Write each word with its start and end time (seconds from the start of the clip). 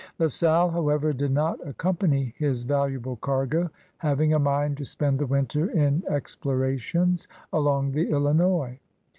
La 0.17 0.25
Salle, 0.25 0.71
however, 0.71 1.13
did 1.13 1.31
not 1.31 1.59
accompany 1.63 2.33
his 2.39 2.63
valuable 2.63 3.17
cargo, 3.17 3.69
having 3.97 4.33
a 4.33 4.39
mind 4.39 4.75
to 4.75 4.83
spend 4.83 5.19
the 5.19 5.27
winter 5.27 5.69
in 5.69 6.01
explorations 6.09 7.27
along 7.53 7.91
the 7.91 8.09
Illinois. 8.09 8.79